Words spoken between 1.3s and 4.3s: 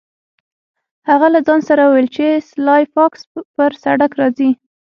له ځان سره وویل چې سلای فاکس پر سړک